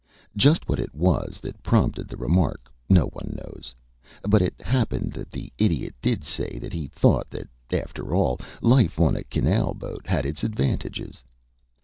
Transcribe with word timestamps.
Just 0.35 0.67
what 0.67 0.79
it 0.79 0.95
was 0.95 1.37
that 1.43 1.61
prompted 1.61 2.07
the 2.07 2.17
remark 2.17 2.71
no 2.89 3.05
one 3.13 3.37
knows, 3.37 3.75
but 4.23 4.41
it 4.41 4.59
happened 4.59 5.13
that 5.13 5.29
the 5.29 5.53
Idiot 5.59 5.93
did 6.01 6.23
say 6.23 6.57
that 6.57 6.73
he 6.73 6.87
thought 6.87 7.29
that, 7.29 7.47
after 7.71 8.15
all, 8.15 8.39
life 8.63 8.99
on 8.99 9.15
a 9.15 9.23
canal 9.23 9.75
boat 9.75 10.07
had 10.07 10.25
its 10.25 10.43
advantages. 10.43 11.23